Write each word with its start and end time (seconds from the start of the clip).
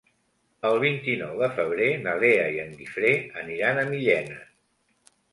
El 0.67 0.75
vint-i-nou 0.83 1.33
de 1.41 1.49
febrer 1.57 1.89
na 2.05 2.15
Lea 2.23 2.47
i 2.55 2.57
en 2.63 2.71
Guifré 2.79 3.11
aniran 3.43 3.83
a 3.83 3.85
Millena. 3.91 4.39